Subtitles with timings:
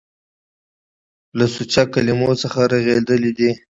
[1.37, 3.49] له سوچه کلمو څخه رغېدلي دي.